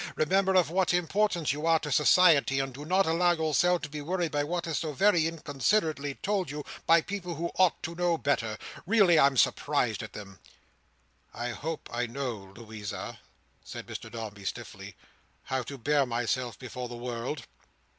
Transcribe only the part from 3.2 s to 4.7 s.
yourself to be worried by what